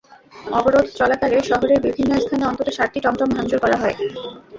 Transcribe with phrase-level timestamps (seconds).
[0.51, 3.95] অবরোধ চলাকালে শহরের বিভিন্ন স্থানে অন্তত সাতটি টমটম ভাঙচুর করা হয়।